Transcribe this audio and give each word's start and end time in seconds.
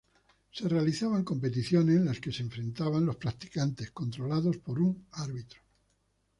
Se 0.51 0.67
realizaban 0.67 1.23
competiciones 1.23 1.97
en 1.97 2.05
las 2.05 2.19
que 2.19 2.31
se 2.31 2.41
enfrentaban 2.41 3.05
los 3.05 3.17
practicantes, 3.17 3.91
controlados 3.91 4.57
por 4.57 4.79
un 4.81 5.05
árbitro. 5.11 5.61